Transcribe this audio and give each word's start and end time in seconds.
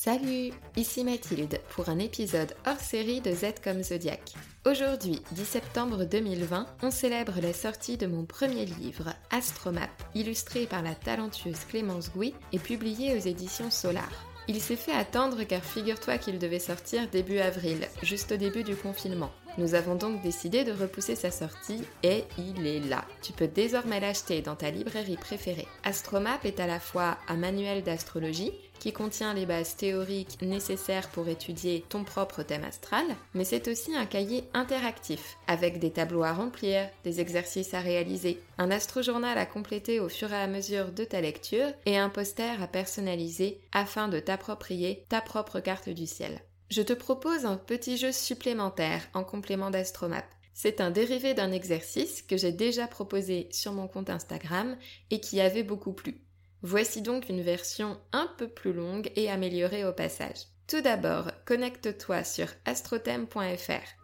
Salut, 0.00 0.52
ici 0.76 1.02
Mathilde 1.02 1.58
pour 1.70 1.88
un 1.88 1.98
épisode 1.98 2.54
hors 2.68 2.78
série 2.78 3.20
de 3.20 3.32
Z 3.32 3.54
comme 3.64 3.82
Zodiac. 3.82 4.34
Aujourd'hui, 4.64 5.20
10 5.32 5.44
septembre 5.44 6.04
2020, 6.04 6.68
on 6.84 6.92
célèbre 6.92 7.40
la 7.42 7.52
sortie 7.52 7.96
de 7.96 8.06
mon 8.06 8.24
premier 8.24 8.64
livre, 8.64 9.12
Astromap, 9.32 9.90
illustré 10.14 10.66
par 10.66 10.82
la 10.82 10.94
talentueuse 10.94 11.64
Clémence 11.68 12.12
Gouy 12.12 12.32
et 12.52 12.60
publié 12.60 13.16
aux 13.16 13.26
éditions 13.26 13.72
Solar. 13.72 14.08
Il 14.46 14.60
s'est 14.60 14.76
fait 14.76 14.92
attendre 14.92 15.42
car 15.42 15.64
figure-toi 15.64 16.18
qu'il 16.18 16.38
devait 16.38 16.60
sortir 16.60 17.08
début 17.10 17.38
avril, 17.38 17.88
juste 18.02 18.30
au 18.30 18.36
début 18.36 18.62
du 18.62 18.76
confinement. 18.76 19.32
Nous 19.58 19.74
avons 19.74 19.96
donc 19.96 20.22
décidé 20.22 20.62
de 20.62 20.70
repousser 20.70 21.16
sa 21.16 21.32
sortie 21.32 21.82
et 22.04 22.22
il 22.38 22.64
est 22.68 22.78
là. 22.78 23.04
Tu 23.20 23.32
peux 23.32 23.48
désormais 23.48 23.98
l'acheter 23.98 24.40
dans 24.42 24.54
ta 24.54 24.70
librairie 24.70 25.16
préférée. 25.16 25.66
Astromap 25.82 26.44
est 26.44 26.60
à 26.60 26.68
la 26.68 26.78
fois 26.78 27.18
un 27.26 27.36
manuel 27.36 27.82
d'astrologie 27.82 28.52
qui 28.78 28.92
contient 28.92 29.34
les 29.34 29.46
bases 29.46 29.76
théoriques 29.76 30.40
nécessaires 30.42 31.08
pour 31.08 31.28
étudier 31.28 31.84
ton 31.88 32.04
propre 32.04 32.42
thème 32.42 32.64
astral, 32.64 33.04
mais 33.34 33.44
c'est 33.44 33.68
aussi 33.68 33.94
un 33.94 34.06
cahier 34.06 34.44
interactif 34.54 35.36
avec 35.46 35.78
des 35.78 35.90
tableaux 35.90 36.22
à 36.22 36.32
remplir, 36.32 36.88
des 37.04 37.20
exercices 37.20 37.74
à 37.74 37.80
réaliser, 37.80 38.40
un 38.58 38.70
astrojournal 38.70 39.38
à 39.38 39.46
compléter 39.46 40.00
au 40.00 40.08
fur 40.08 40.32
et 40.32 40.36
à 40.36 40.46
mesure 40.46 40.92
de 40.92 41.04
ta 41.04 41.20
lecture 41.20 41.68
et 41.86 41.98
un 41.98 42.08
poster 42.08 42.62
à 42.62 42.66
personnaliser 42.66 43.60
afin 43.72 44.08
de 44.08 44.20
t'approprier 44.20 45.04
ta 45.08 45.20
propre 45.20 45.60
carte 45.60 45.88
du 45.88 46.06
ciel. 46.06 46.40
Je 46.70 46.82
te 46.82 46.92
propose 46.92 47.46
un 47.46 47.56
petit 47.56 47.96
jeu 47.96 48.12
supplémentaire 48.12 49.08
en 49.14 49.24
complément 49.24 49.70
d'Astromap. 49.70 50.26
C'est 50.52 50.80
un 50.80 50.90
dérivé 50.90 51.34
d'un 51.34 51.52
exercice 51.52 52.20
que 52.20 52.36
j'ai 52.36 52.52
déjà 52.52 52.86
proposé 52.86 53.48
sur 53.52 53.72
mon 53.72 53.88
compte 53.88 54.10
Instagram 54.10 54.76
et 55.10 55.20
qui 55.20 55.40
avait 55.40 55.62
beaucoup 55.62 55.92
plu. 55.92 56.20
Voici 56.62 57.02
donc 57.02 57.28
une 57.28 57.42
version 57.42 57.98
un 58.12 58.28
peu 58.38 58.48
plus 58.48 58.72
longue 58.72 59.10
et 59.16 59.30
améliorée 59.30 59.84
au 59.84 59.92
passage. 59.92 60.46
Tout 60.66 60.80
d'abord, 60.80 61.30
connecte-toi 61.46 62.24
sur 62.24 62.48
astrothème.fr 62.64 63.98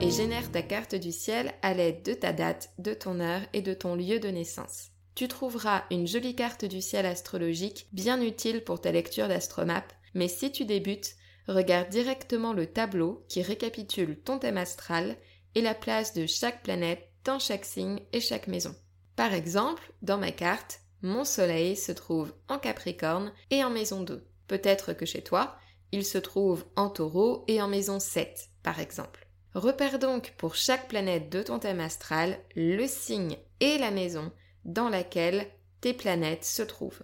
et 0.00 0.10
génère 0.10 0.52
ta 0.52 0.62
carte 0.62 0.94
du 0.94 1.10
ciel 1.10 1.52
à 1.62 1.74
l'aide 1.74 2.04
de 2.04 2.14
ta 2.14 2.32
date, 2.32 2.70
de 2.78 2.94
ton 2.94 3.18
heure 3.18 3.42
et 3.52 3.62
de 3.62 3.74
ton 3.74 3.96
lieu 3.96 4.20
de 4.20 4.28
naissance. 4.28 4.90
Tu 5.16 5.26
trouveras 5.26 5.82
une 5.90 6.06
jolie 6.06 6.36
carte 6.36 6.64
du 6.64 6.80
ciel 6.80 7.04
astrologique 7.04 7.88
bien 7.92 8.22
utile 8.22 8.62
pour 8.62 8.80
ta 8.80 8.92
lecture 8.92 9.26
d'Astromap 9.26 9.92
mais 10.14 10.28
si 10.28 10.50
tu 10.52 10.64
débutes, 10.64 11.16
regarde 11.46 11.88
directement 11.88 12.52
le 12.52 12.66
tableau 12.66 13.24
qui 13.28 13.42
récapitule 13.42 14.18
ton 14.20 14.38
thème 14.38 14.56
astral 14.56 15.16
et 15.54 15.60
la 15.60 15.74
place 15.74 16.14
de 16.14 16.26
chaque 16.26 16.62
planète 16.62 17.08
dans 17.24 17.38
chaque 17.38 17.64
signe 17.64 18.00
et 18.12 18.20
chaque 18.20 18.46
maison. 18.46 18.74
Par 19.18 19.34
exemple, 19.34 19.92
dans 20.00 20.16
ma 20.16 20.30
carte, 20.30 20.78
mon 21.02 21.24
soleil 21.24 21.74
se 21.74 21.90
trouve 21.90 22.32
en 22.46 22.60
Capricorne 22.60 23.32
et 23.50 23.64
en 23.64 23.68
maison 23.68 24.02
2. 24.02 24.24
Peut-être 24.46 24.92
que 24.92 25.06
chez 25.06 25.24
toi, 25.24 25.56
il 25.90 26.04
se 26.04 26.18
trouve 26.18 26.64
en 26.76 26.88
taureau 26.88 27.44
et 27.48 27.60
en 27.60 27.66
maison 27.66 27.98
7, 27.98 28.48
par 28.62 28.78
exemple. 28.78 29.26
Repère 29.54 29.98
donc 29.98 30.34
pour 30.38 30.54
chaque 30.54 30.86
planète 30.86 31.30
de 31.30 31.42
ton 31.42 31.58
thème 31.58 31.80
astral 31.80 32.38
le 32.54 32.86
signe 32.86 33.36
et 33.58 33.76
la 33.78 33.90
maison 33.90 34.30
dans 34.64 34.88
laquelle 34.88 35.48
tes 35.80 35.94
planètes 35.94 36.44
se 36.44 36.62
trouvent. 36.62 37.02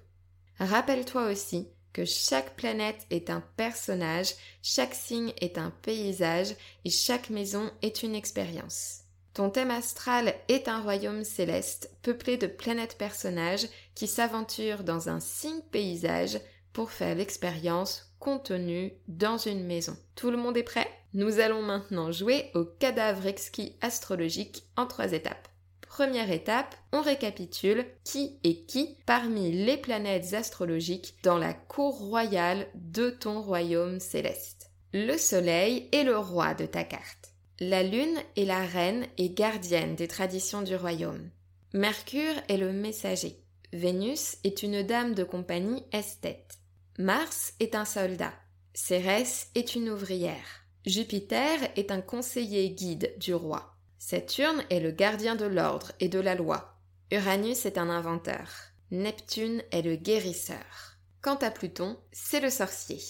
Rappelle-toi 0.61 1.33
aussi 1.33 1.67
que 1.93 2.05
chaque 2.05 2.55
planète 2.55 3.09
est 3.11 3.29
un 3.29 3.43
personnage, 3.57 4.35
chaque 4.63 4.95
signe 4.95 5.33
est 5.41 5.59
un 5.59 5.73
paysage 5.83 6.55
et 6.85 6.91
chaque 6.91 7.31
maison 7.31 7.73
est 7.83 8.05
une 8.05 8.15
expérience. 8.15 9.04
Ton 9.35 9.51
thème 9.51 9.73
astral 9.73 10.33
est 10.47 10.69
un 10.69 10.81
royaume 10.81 11.25
céleste 11.25 11.91
peuplé 12.03 12.37
de 12.37 12.47
planètes 12.47 12.97
personnages 12.97 13.67
qui 13.97 14.07
s'aventurent 14.07 14.85
dans 14.85 15.09
un 15.09 15.19
signe 15.19 15.61
paysage 15.73 16.39
pour 16.73 16.93
faire 16.93 17.17
l'expérience 17.17 18.15
contenue 18.21 18.93
dans 19.09 19.37
une 19.37 19.65
maison. 19.65 19.97
Tout 20.15 20.31
le 20.31 20.37
monde 20.37 20.57
est 20.57 20.63
prêt? 20.63 20.89
Nous 21.15 21.41
allons 21.41 21.63
maintenant 21.63 22.13
jouer 22.13 22.53
au 22.55 22.65
cadavre 22.65 23.27
exquis 23.27 23.77
astrologique 23.81 24.65
en 24.77 24.87
trois 24.87 25.13
étapes. 25.13 25.49
Première 25.81 26.31
étape, 26.31 26.75
on 26.93 27.03
récapitule 27.03 27.87
qui 28.05 28.39
est 28.45 28.67
qui 28.67 28.97
parmi 29.05 29.51
les 29.51 29.77
planètes 29.77 30.33
astrologiques 30.35 31.17
dans 31.25 31.39
la 31.39 31.55
cour 31.55 31.99
royale 31.99 32.69
de 32.75 33.11
ton 33.11 33.43
royaume 33.43 33.99
céleste. 33.99 34.71
Le 34.93 35.17
Soleil 35.17 35.89
est 35.91 36.05
le 36.05 36.19
roi 36.19 36.55
de 36.55 36.67
ta 36.67 36.85
carte. 36.85 37.24
La 37.61 37.85
Lune 37.85 38.19
est 38.37 38.47
la 38.47 38.67
reine 38.67 39.07
et 39.17 39.31
gardienne 39.31 39.95
des 39.95 40.09
traditions 40.09 40.63
du 40.63 40.75
royaume. 40.75 41.31
Mercure 41.73 42.35
est 42.49 42.57
le 42.57 42.73
messager. 42.73 43.45
Vénus 43.73 44.39
est 44.43 44.65
une 44.65 44.83
dame 44.83 45.15
de 45.15 45.23
compagnie 45.23 45.85
esthète. 45.93 46.59
Mars 46.99 47.55
est 47.61 47.77
un 47.77 47.85
soldat. 47.85 48.33
Cérès 48.75 49.51
est 49.55 49.77
une 49.77 49.89
ouvrière. 49.89 50.65
Jupiter 50.85 51.61
est 51.77 51.93
un 51.93 52.01
conseiller 52.01 52.71
guide 52.71 53.15
du 53.19 53.35
roi. 53.35 53.77
Saturne 53.99 54.65
est 54.69 54.81
le 54.81 54.91
gardien 54.91 55.37
de 55.37 55.47
l'ordre 55.47 55.93
et 56.01 56.09
de 56.09 56.19
la 56.19 56.35
loi. 56.35 56.81
Uranus 57.13 57.67
est 57.67 57.79
un 57.79 57.89
inventeur. 57.89 58.49
Neptune 58.91 59.63
est 59.71 59.83
le 59.83 59.95
guérisseur. 59.95 60.99
Quant 61.23 61.37
à 61.37 61.53
Pluton, 61.53 61.99
c'est 62.11 62.41
le 62.41 62.51
sorcier. 62.51 63.01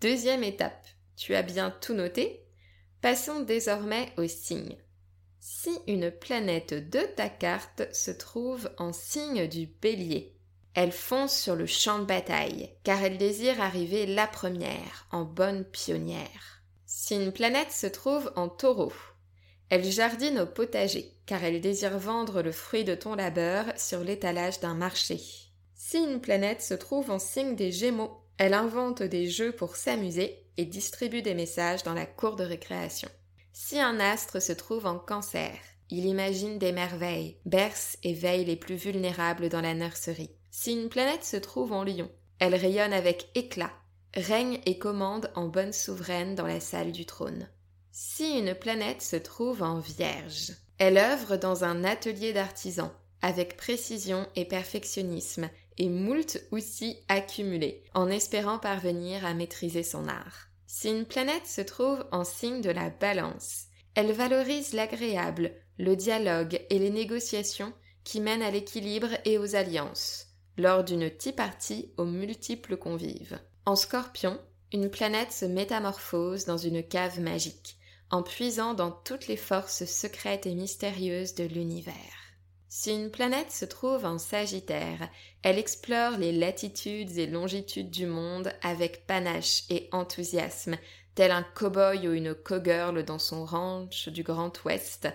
Deuxième 0.00 0.42
étape. 0.42 0.86
Tu 1.16 1.34
as 1.34 1.42
bien 1.42 1.70
tout 1.70 1.92
noté 1.92 2.47
Passons 3.00 3.40
désormais 3.40 4.12
aux 4.16 4.26
signes. 4.26 4.76
Si 5.38 5.70
une 5.86 6.10
planète 6.10 6.74
de 6.90 7.00
ta 7.16 7.28
carte 7.28 7.82
se 7.94 8.10
trouve 8.10 8.70
en 8.76 8.92
signe 8.92 9.46
du 9.46 9.66
bélier, 9.66 10.34
elle 10.74 10.92
fonce 10.92 11.36
sur 11.36 11.54
le 11.54 11.66
champ 11.66 12.00
de 12.00 12.04
bataille, 12.04 12.70
car 12.82 13.02
elle 13.02 13.18
désire 13.18 13.60
arriver 13.60 14.06
la 14.06 14.26
première, 14.26 15.06
en 15.12 15.22
bonne 15.22 15.64
pionnière. 15.64 16.62
Si 16.86 17.14
une 17.14 17.32
planète 17.32 17.72
se 17.72 17.86
trouve 17.86 18.32
en 18.36 18.48
taureau, 18.48 18.92
elle 19.70 19.84
jardine 19.84 20.40
au 20.40 20.46
potager, 20.46 21.14
car 21.26 21.44
elle 21.44 21.60
désire 21.60 21.98
vendre 21.98 22.42
le 22.42 22.52
fruit 22.52 22.84
de 22.84 22.94
ton 22.94 23.14
labeur 23.14 23.66
sur 23.76 24.00
l'étalage 24.00 24.60
d'un 24.60 24.74
marché. 24.74 25.20
Si 25.74 25.98
une 25.98 26.20
planète 26.20 26.62
se 26.62 26.74
trouve 26.74 27.10
en 27.10 27.18
signe 27.18 27.54
des 27.54 27.70
Gémeaux, 27.70 28.22
elle 28.38 28.54
invente 28.54 29.02
des 29.02 29.28
jeux 29.28 29.52
pour 29.52 29.76
s'amuser 29.76 30.47
et 30.58 30.66
distribue 30.66 31.22
des 31.22 31.34
messages 31.34 31.84
dans 31.84 31.94
la 31.94 32.04
cour 32.04 32.36
de 32.36 32.44
récréation. 32.44 33.08
Si 33.54 33.80
un 33.80 33.98
astre 33.98 34.42
se 34.42 34.52
trouve 34.52 34.84
en 34.84 34.98
cancer, 34.98 35.56
il 35.88 36.04
imagine 36.04 36.58
des 36.58 36.72
merveilles, 36.72 37.38
berce 37.46 37.96
et 38.02 38.12
veille 38.12 38.44
les 38.44 38.56
plus 38.56 38.74
vulnérables 38.74 39.48
dans 39.48 39.62
la 39.62 39.74
nurserie. 39.74 40.34
Si 40.50 40.72
une 40.72 40.90
planète 40.90 41.24
se 41.24 41.36
trouve 41.36 41.72
en 41.72 41.84
lion, 41.84 42.10
elle 42.40 42.54
rayonne 42.54 42.92
avec 42.92 43.30
éclat, 43.34 43.72
règne 44.14 44.60
et 44.66 44.78
commande 44.78 45.30
en 45.34 45.48
bonne 45.48 45.72
souveraine 45.72 46.34
dans 46.34 46.46
la 46.46 46.60
salle 46.60 46.92
du 46.92 47.06
trône. 47.06 47.48
Si 47.90 48.38
une 48.38 48.54
planète 48.54 49.02
se 49.02 49.16
trouve 49.16 49.62
en 49.62 49.78
Vierge, 49.78 50.52
elle 50.78 50.98
œuvre 50.98 51.36
dans 51.36 51.64
un 51.64 51.84
atelier 51.84 52.32
d'artisan, 52.32 52.92
avec 53.22 53.56
précision 53.56 54.26
et 54.36 54.44
perfectionnisme, 54.44 55.48
et 55.78 55.88
moult 55.88 56.38
outils 56.50 56.98
accumulés, 57.08 57.82
en 57.94 58.08
espérant 58.08 58.58
parvenir 58.58 59.24
à 59.24 59.34
maîtriser 59.34 59.82
son 59.82 60.06
art. 60.08 60.47
Si 60.70 60.90
une 60.90 61.06
planète 61.06 61.46
se 61.46 61.62
trouve 61.62 62.04
en 62.12 62.24
signe 62.24 62.60
de 62.60 62.68
la 62.68 62.90
balance, 62.90 63.64
elle 63.94 64.12
valorise 64.12 64.74
l'agréable, 64.74 65.52
le 65.78 65.96
dialogue 65.96 66.60
et 66.68 66.78
les 66.78 66.90
négociations 66.90 67.72
qui 68.04 68.20
mènent 68.20 68.42
à 68.42 68.50
l'équilibre 68.50 69.08
et 69.24 69.38
aux 69.38 69.56
alliances, 69.56 70.26
lors 70.58 70.84
d'une 70.84 71.10
partie 71.34 71.90
aux 71.96 72.04
multiples 72.04 72.76
convives. 72.76 73.40
En 73.64 73.76
scorpion, 73.76 74.38
une 74.70 74.90
planète 74.90 75.32
se 75.32 75.46
métamorphose 75.46 76.44
dans 76.44 76.58
une 76.58 76.86
cave 76.86 77.18
magique, 77.18 77.78
en 78.10 78.22
puisant 78.22 78.74
dans 78.74 78.90
toutes 78.90 79.26
les 79.26 79.38
forces 79.38 79.86
secrètes 79.86 80.44
et 80.44 80.54
mystérieuses 80.54 81.34
de 81.34 81.44
l'univers. 81.44 82.27
Si 82.70 82.92
une 82.92 83.10
planète 83.10 83.50
se 83.50 83.64
trouve 83.64 84.04
en 84.04 84.18
Sagittaire, 84.18 85.08
elle 85.42 85.58
explore 85.58 86.18
les 86.18 86.32
latitudes 86.32 87.16
et 87.16 87.26
longitudes 87.26 87.90
du 87.90 88.04
monde 88.04 88.52
avec 88.62 89.06
panache 89.06 89.62
et 89.70 89.88
enthousiasme, 89.90 90.76
tel 91.14 91.30
un 91.30 91.42
cow-boy 91.54 92.06
ou 92.06 92.12
une 92.12 92.34
cow-girl 92.34 93.02
dans 93.04 93.18
son 93.18 93.46
ranch 93.46 94.08
du 94.08 94.22
Grand 94.22 94.52
Ouest, 94.64 95.08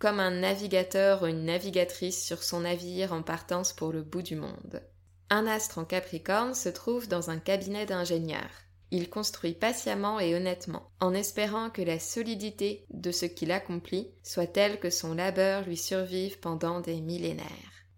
comme 0.00 0.20
un 0.20 0.30
navigateur 0.30 1.22
ou 1.22 1.26
une 1.26 1.46
navigatrice 1.46 2.22
sur 2.22 2.42
son 2.42 2.60
navire 2.60 3.14
en 3.14 3.22
partance 3.22 3.72
pour 3.72 3.90
le 3.90 4.02
bout 4.02 4.22
du 4.22 4.36
monde. 4.36 4.82
Un 5.30 5.46
astre 5.46 5.78
en 5.78 5.86
Capricorne 5.86 6.54
se 6.54 6.68
trouve 6.68 7.08
dans 7.08 7.30
un 7.30 7.38
cabinet 7.38 7.86
d'ingénieurs. 7.86 8.67
Il 8.90 9.10
construit 9.10 9.52
patiemment 9.52 10.18
et 10.18 10.34
honnêtement, 10.34 10.90
en 11.00 11.14
espérant 11.14 11.70
que 11.70 11.82
la 11.82 11.98
solidité 11.98 12.86
de 12.90 13.10
ce 13.10 13.26
qu'il 13.26 13.52
accomplit 13.52 14.08
soit 14.22 14.46
telle 14.46 14.80
que 14.80 14.90
son 14.90 15.14
labeur 15.14 15.62
lui 15.62 15.76
survive 15.76 16.38
pendant 16.38 16.80
des 16.80 17.00
millénaires. 17.00 17.46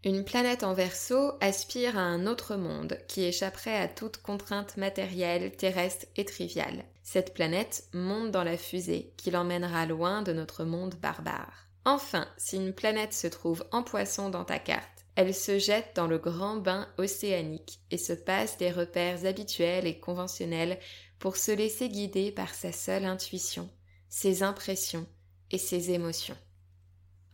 Une 0.02 0.24
planète 0.24 0.64
en 0.64 0.72
verso 0.72 1.32
aspire 1.40 1.98
à 1.98 2.02
un 2.02 2.26
autre 2.26 2.56
monde 2.56 2.98
qui 3.06 3.22
échapperait 3.22 3.76
à 3.76 3.86
toute 3.86 4.16
contrainte 4.16 4.78
matérielle, 4.78 5.52
terrestre 5.52 6.06
et 6.16 6.24
triviale. 6.24 6.84
Cette 7.02 7.34
planète 7.34 7.84
monte 7.92 8.30
dans 8.30 8.44
la 8.44 8.56
fusée 8.56 9.12
qui 9.18 9.30
l'emmènera 9.30 9.84
loin 9.84 10.22
de 10.22 10.32
notre 10.32 10.64
monde 10.64 10.94
barbare. 10.94 11.66
Enfin, 11.84 12.26
si 12.38 12.56
une 12.56 12.72
planète 12.72 13.12
se 13.12 13.26
trouve 13.26 13.64
en 13.72 13.82
poisson 13.82 14.30
dans 14.30 14.44
ta 14.44 14.58
carte, 14.58 14.99
elle 15.20 15.34
se 15.34 15.58
jette 15.58 15.94
dans 15.96 16.06
le 16.06 16.16
grand 16.16 16.56
bain 16.56 16.88
océanique 16.96 17.80
et 17.90 17.98
se 17.98 18.14
passe 18.14 18.56
des 18.56 18.70
repères 18.70 19.26
habituels 19.26 19.86
et 19.86 20.00
conventionnels 20.00 20.78
pour 21.18 21.36
se 21.36 21.50
laisser 21.50 21.90
guider 21.90 22.32
par 22.32 22.54
sa 22.54 22.72
seule 22.72 23.04
intuition, 23.04 23.68
ses 24.08 24.42
impressions 24.42 25.06
et 25.50 25.58
ses 25.58 25.90
émotions. 25.90 26.38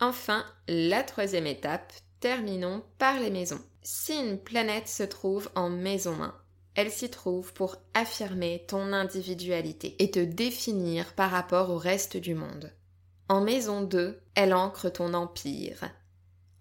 Enfin, 0.00 0.44
la 0.66 1.04
troisième 1.04 1.46
étape, 1.46 1.92
terminons 2.18 2.82
par 2.98 3.20
les 3.20 3.30
maisons. 3.30 3.62
Si 3.82 4.14
une 4.14 4.40
planète 4.40 4.88
se 4.88 5.04
trouve 5.04 5.48
en 5.54 5.70
maison 5.70 6.20
1, 6.20 6.34
elle 6.74 6.90
s'y 6.90 7.08
trouve 7.08 7.52
pour 7.52 7.76
affirmer 7.94 8.64
ton 8.66 8.92
individualité 8.92 9.94
et 10.00 10.10
te 10.10 10.18
définir 10.18 11.14
par 11.14 11.30
rapport 11.30 11.70
au 11.70 11.78
reste 11.78 12.16
du 12.16 12.34
monde. 12.34 12.72
En 13.28 13.42
maison 13.42 13.82
2, 13.82 14.20
elle 14.34 14.54
ancre 14.54 14.90
ton 14.90 15.14
empire. 15.14 15.88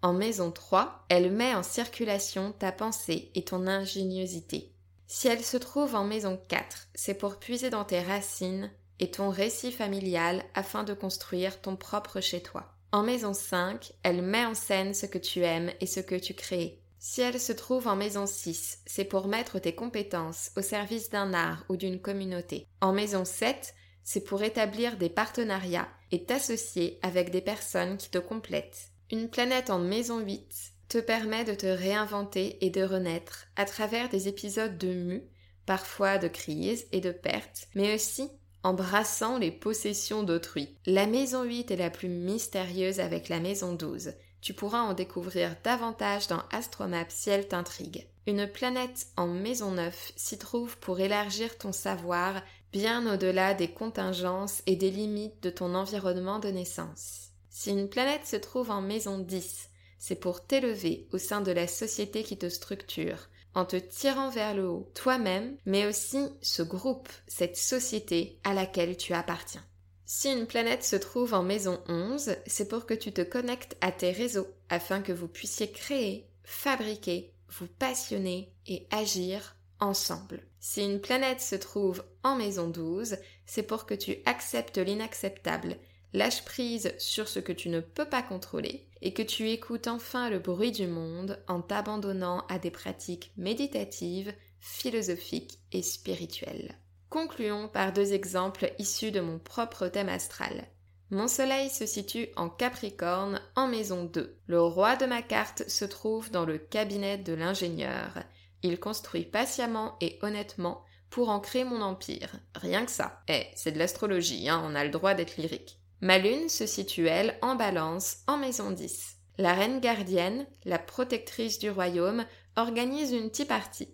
En 0.02 0.12
maison 0.12 0.50
3, 0.50 1.04
elle 1.08 1.32
met 1.32 1.54
en 1.54 1.62
circulation 1.62 2.52
ta 2.52 2.72
pensée 2.72 3.30
et 3.34 3.44
ton 3.44 3.66
ingéniosité. 3.66 4.72
Si 5.06 5.28
elle 5.28 5.44
se 5.44 5.56
trouve 5.56 5.94
en 5.94 6.04
maison 6.04 6.38
4, 6.48 6.88
c'est 6.94 7.14
pour 7.14 7.38
puiser 7.38 7.70
dans 7.70 7.84
tes 7.84 8.00
racines 8.00 8.70
et 8.98 9.10
ton 9.10 9.30
récit 9.30 9.72
familial 9.72 10.42
afin 10.54 10.84
de 10.84 10.94
construire 10.94 11.60
ton 11.60 11.76
propre 11.76 12.20
chez 12.20 12.42
toi. 12.42 12.72
En 12.92 13.02
maison 13.02 13.34
5, 13.34 13.92
elle 14.02 14.22
met 14.22 14.46
en 14.46 14.54
scène 14.54 14.94
ce 14.94 15.06
que 15.06 15.18
tu 15.18 15.42
aimes 15.42 15.70
et 15.80 15.86
ce 15.86 16.00
que 16.00 16.14
tu 16.14 16.34
crées. 16.34 16.80
Si 16.98 17.20
elle 17.20 17.38
se 17.38 17.52
trouve 17.52 17.88
en 17.88 17.94
maison 17.94 18.26
6, 18.26 18.80
c'est 18.86 19.04
pour 19.04 19.28
mettre 19.28 19.58
tes 19.58 19.74
compétences 19.74 20.50
au 20.56 20.62
service 20.62 21.10
d'un 21.10 21.34
art 21.34 21.64
ou 21.68 21.76
d'une 21.76 22.00
communauté. 22.00 22.66
En 22.80 22.92
maison 22.92 23.24
7, 23.24 23.74
c'est 24.02 24.24
pour 24.24 24.42
établir 24.42 24.96
des 24.96 25.10
partenariats 25.10 25.88
et 26.10 26.24
t'associer 26.24 26.98
avec 27.02 27.30
des 27.30 27.40
personnes 27.40 27.96
qui 27.96 28.10
te 28.10 28.18
complètent. 28.18 28.90
Une 29.12 29.28
planète 29.28 29.70
en 29.70 29.78
maison 29.78 30.18
8 30.18 30.72
te 30.88 30.98
permet 30.98 31.44
de 31.44 31.54
te 31.54 31.66
réinventer 31.66 32.64
et 32.64 32.70
de 32.70 32.82
renaître 32.82 33.46
à 33.54 33.64
travers 33.64 34.08
des 34.08 34.26
épisodes 34.26 34.78
de 34.78 34.92
mue, 34.92 35.22
parfois 35.64 36.18
de 36.18 36.26
crise 36.26 36.86
et 36.90 37.00
de 37.00 37.12
perte, 37.12 37.68
mais 37.76 37.94
aussi 37.94 38.28
embrassant 38.64 39.38
les 39.38 39.52
possessions 39.52 40.24
d'autrui. 40.24 40.76
La 40.86 41.06
maison 41.06 41.44
8 41.44 41.70
est 41.70 41.76
la 41.76 41.90
plus 41.90 42.08
mystérieuse 42.08 42.98
avec 42.98 43.28
la 43.28 43.38
maison 43.38 43.74
12. 43.74 44.12
Tu 44.40 44.54
pourras 44.54 44.80
en 44.80 44.92
découvrir 44.92 45.54
davantage 45.62 46.26
dans 46.26 46.42
Astromap 46.50 47.06
si 47.08 47.30
elle 47.30 47.46
t'intrigue. 47.46 48.08
Une 48.26 48.48
planète 48.48 49.06
en 49.16 49.28
maison 49.28 49.70
9 49.70 50.12
s'y 50.16 50.36
trouve 50.36 50.78
pour 50.78 50.98
élargir 50.98 51.56
ton 51.58 51.70
savoir 51.70 52.42
bien 52.72 53.12
au-delà 53.12 53.54
des 53.54 53.68
contingences 53.68 54.62
et 54.66 54.74
des 54.74 54.90
limites 54.90 55.40
de 55.44 55.50
ton 55.50 55.76
environnement 55.76 56.40
de 56.40 56.48
naissance. 56.48 57.25
Si 57.58 57.70
une 57.70 57.88
planète 57.88 58.26
se 58.26 58.36
trouve 58.36 58.70
en 58.70 58.82
maison 58.82 59.18
10, 59.18 59.70
c'est 59.98 60.20
pour 60.20 60.44
t'élever 60.44 61.08
au 61.14 61.16
sein 61.16 61.40
de 61.40 61.50
la 61.50 61.66
société 61.66 62.22
qui 62.22 62.36
te 62.36 62.50
structure, 62.50 63.30
en 63.54 63.64
te 63.64 63.76
tirant 63.76 64.28
vers 64.28 64.54
le 64.54 64.68
haut, 64.68 64.92
toi-même, 64.94 65.56
mais 65.64 65.86
aussi 65.86 66.18
ce 66.42 66.62
groupe, 66.62 67.08
cette 67.26 67.56
société 67.56 68.38
à 68.44 68.52
laquelle 68.52 68.98
tu 68.98 69.14
appartiens. 69.14 69.64
Si 70.04 70.30
une 70.30 70.46
planète 70.46 70.84
se 70.84 70.96
trouve 70.96 71.32
en 71.32 71.42
maison 71.42 71.82
11, 71.88 72.36
c'est 72.46 72.68
pour 72.68 72.84
que 72.84 72.92
tu 72.92 73.10
te 73.10 73.22
connectes 73.22 73.78
à 73.80 73.90
tes 73.90 74.10
réseaux 74.10 74.48
afin 74.68 75.00
que 75.00 75.12
vous 75.12 75.26
puissiez 75.26 75.72
créer, 75.72 76.28
fabriquer, 76.44 77.32
vous 77.48 77.68
passionner 77.78 78.52
et 78.66 78.86
agir 78.90 79.56
ensemble. 79.80 80.42
Si 80.60 80.84
une 80.84 81.00
planète 81.00 81.40
se 81.40 81.56
trouve 81.56 82.04
en 82.22 82.36
maison 82.36 82.68
12, 82.68 83.16
c'est 83.46 83.62
pour 83.62 83.86
que 83.86 83.94
tu 83.94 84.18
acceptes 84.26 84.76
l'inacceptable 84.76 85.78
lâche 86.16 86.44
prise 86.44 86.94
sur 86.98 87.28
ce 87.28 87.38
que 87.38 87.52
tu 87.52 87.68
ne 87.68 87.80
peux 87.80 88.06
pas 88.06 88.22
contrôler 88.22 88.88
et 89.02 89.12
que 89.12 89.22
tu 89.22 89.50
écoutes 89.50 89.86
enfin 89.86 90.30
le 90.30 90.38
bruit 90.38 90.72
du 90.72 90.86
monde 90.86 91.38
en 91.46 91.60
t'abandonnant 91.60 92.46
à 92.48 92.58
des 92.58 92.70
pratiques 92.70 93.32
méditatives, 93.36 94.32
philosophiques 94.58 95.60
et 95.72 95.82
spirituelles. 95.82 96.74
Concluons 97.10 97.68
par 97.68 97.92
deux 97.92 98.14
exemples 98.14 98.72
issus 98.78 99.10
de 99.10 99.20
mon 99.20 99.38
propre 99.38 99.88
thème 99.88 100.08
astral. 100.08 100.66
Mon 101.10 101.28
soleil 101.28 101.68
se 101.68 101.84
situe 101.84 102.28
en 102.36 102.48
Capricorne 102.48 103.40
en 103.54 103.68
maison 103.68 104.04
2. 104.04 104.38
Le 104.46 104.60
roi 104.60 104.96
de 104.96 105.06
ma 105.06 105.22
carte 105.22 105.68
se 105.68 105.84
trouve 105.84 106.30
dans 106.30 106.46
le 106.46 106.58
cabinet 106.58 107.18
de 107.18 107.34
l'ingénieur. 107.34 108.24
Il 108.62 108.80
construit 108.80 109.24
patiemment 109.24 109.96
et 110.00 110.18
honnêtement 110.22 110.82
pour 111.10 111.28
ancrer 111.28 111.64
mon 111.64 111.82
empire. 111.82 112.36
Rien 112.54 112.86
que 112.86 112.90
ça. 112.90 113.20
Eh, 113.28 113.46
c'est 113.54 113.72
de 113.72 113.78
l'astrologie, 113.78 114.48
hein, 114.48 114.62
on 114.64 114.74
a 114.74 114.82
le 114.82 114.90
droit 114.90 115.14
d'être 115.14 115.36
lyrique. 115.36 115.78
Ma 116.00 116.18
lune 116.18 116.48
se 116.48 116.66
situe, 116.66 117.06
elle, 117.06 117.38
en 117.42 117.54
balance, 117.54 118.18
en 118.26 118.36
maison 118.36 118.70
10. 118.70 119.16
La 119.38 119.54
reine 119.54 119.80
gardienne, 119.80 120.46
la 120.64 120.78
protectrice 120.78 121.58
du 121.58 121.70
royaume, 121.70 122.26
organise 122.56 123.12
une 123.12 123.30
petite 123.30 123.48
partie. 123.48 123.88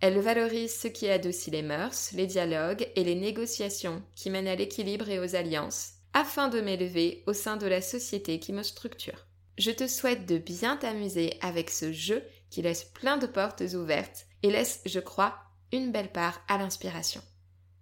Elle 0.00 0.18
valorise 0.18 0.74
ce 0.74 0.88
qui 0.88 1.08
adoucit 1.08 1.50
les 1.50 1.62
mœurs, 1.62 2.12
les 2.12 2.26
dialogues 2.26 2.88
et 2.96 3.04
les 3.04 3.14
négociations 3.14 4.02
qui 4.14 4.30
mènent 4.30 4.48
à 4.48 4.56
l'équilibre 4.56 5.08
et 5.10 5.18
aux 5.18 5.36
alliances, 5.36 5.92
afin 6.14 6.48
de 6.48 6.60
m'élever 6.60 7.22
au 7.26 7.32
sein 7.32 7.56
de 7.56 7.66
la 7.66 7.82
société 7.82 8.38
qui 8.38 8.52
me 8.52 8.62
structure. 8.62 9.26
Je 9.58 9.70
te 9.70 9.86
souhaite 9.86 10.26
de 10.26 10.38
bien 10.38 10.76
t'amuser 10.76 11.36
avec 11.42 11.70
ce 11.70 11.92
jeu 11.92 12.22
qui 12.48 12.62
laisse 12.62 12.84
plein 12.84 13.18
de 13.18 13.26
portes 13.26 13.62
ouvertes 13.74 14.26
et 14.42 14.50
laisse, 14.50 14.80
je 14.86 15.00
crois, 15.00 15.36
une 15.72 15.92
belle 15.92 16.10
part 16.10 16.40
à 16.48 16.58
l'inspiration. 16.58 17.22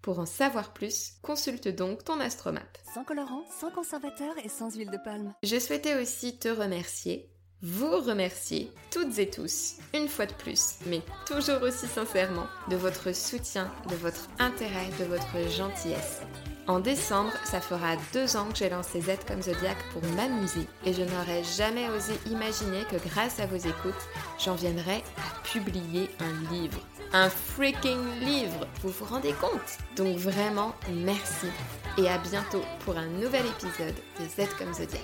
Pour 0.08 0.20
en 0.20 0.25
savoir 0.25 0.72
plus, 0.72 1.16
consulte 1.20 1.69
donc 1.69 2.02
ton 2.02 2.19
astromap. 2.19 2.78
Sans 2.94 3.05
colorant, 3.05 3.44
sans 3.60 3.70
conservateur 3.70 4.32
et 4.43 4.49
sans 4.49 4.75
huile 4.75 4.90
de 4.90 4.96
palme. 4.96 5.34
Je 5.43 5.58
souhaitais 5.58 6.00
aussi 6.00 6.38
te 6.38 6.49
remercier, 6.49 7.28
vous 7.60 7.90
remercier, 7.90 8.72
toutes 8.90 9.19
et 9.19 9.28
tous, 9.28 9.75
une 9.93 10.08
fois 10.08 10.25
de 10.25 10.32
plus, 10.32 10.76
mais 10.87 11.02
toujours 11.26 11.60
aussi 11.60 11.87
sincèrement, 11.87 12.46
de 12.70 12.76
votre 12.76 13.14
soutien, 13.14 13.70
de 13.90 13.96
votre 13.96 14.31
intérêt, 14.38 14.88
de 14.99 15.05
votre 15.05 15.46
gentillesse. 15.50 16.22
En 16.69 16.81
décembre, 16.81 17.32
ça 17.44 17.61
fera 17.61 17.97
deux 18.12 18.37
ans 18.37 18.47
que 18.50 18.59
j'ai 18.59 18.69
lancé 18.69 19.00
Z 19.00 19.25
comme 19.26 19.43
Zodiac 19.43 19.76
pour 19.93 20.03
m'amuser 20.15 20.69
et 20.85 20.93
je 20.93 21.03
n'aurais 21.03 21.43
jamais 21.43 21.88
osé 21.88 22.12
imaginer 22.26 22.85
que 22.91 22.97
grâce 23.09 23.41
à 23.41 23.47
vos 23.47 23.56
écoutes, 23.56 24.09
j'en 24.38 24.55
viendrais 24.55 25.03
à 25.17 25.43
publier 25.43 26.11
un 26.20 26.53
livre 26.53 26.81
un 27.12 27.31
freaking 27.31 28.20
livre. 28.20 28.67
Vous 28.82 28.91
vous 28.91 29.05
rendez 29.05 29.32
compte? 29.35 29.79
Donc 29.97 30.17
vraiment, 30.17 30.75
merci. 30.91 31.47
Et 31.97 32.09
à 32.09 32.19
bientôt 32.19 32.62
pour 32.85 32.97
un 32.97 33.06
nouvel 33.06 33.47
épisode 33.47 33.94
de 34.20 34.25
Z 34.25 34.48
comme 34.58 34.72
Zodiac. 34.72 35.01